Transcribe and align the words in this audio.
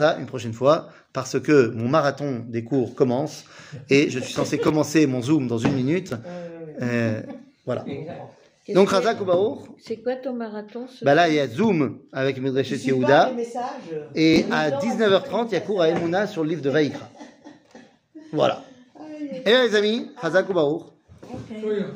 ça 0.00 0.16
une 0.18 0.26
prochaine 0.26 0.54
fois 0.54 0.88
parce 1.12 1.38
que 1.38 1.68
mon 1.74 1.88
marathon 1.88 2.42
des 2.48 2.64
cours 2.64 2.94
commence 2.94 3.44
et 3.90 4.08
je 4.08 4.18
suis 4.18 4.32
censé 4.32 4.56
commencer 4.58 5.06
mon 5.06 5.20
Zoom 5.20 5.46
dans 5.46 5.58
une 5.58 5.74
minute. 5.74 6.14
Euh, 6.80 7.20
voilà. 7.66 7.84
Donc, 8.74 8.88
Razak 8.88 9.18
C'est 9.78 9.96
quoi 9.96 10.16
ton 10.16 10.32
marathon 10.32 10.86
ce 10.88 11.04
bah 11.04 11.14
Là, 11.14 11.28
il 11.28 11.34
y 11.34 11.40
a 11.40 11.48
Zoom 11.48 11.98
avec 12.12 12.40
Midrashet 12.40 12.76
Yehuda. 12.76 13.32
Et 14.14 14.46
à 14.50 14.70
19h30, 14.70 15.48
il 15.48 15.52
y 15.52 15.56
a 15.56 15.60
cours 15.60 15.82
à 15.82 15.88
Emouna 15.88 16.26
sur 16.26 16.44
le 16.44 16.50
livre 16.50 16.62
de 16.62 16.70
Vaïkra. 16.70 17.08
Voilà. 18.32 18.62
Et 19.44 19.50
là, 19.50 19.64
eh 19.64 19.68
les 19.68 19.74
amis, 19.74 20.10
Hazak 20.22 20.46
Koubaour. 20.46 20.94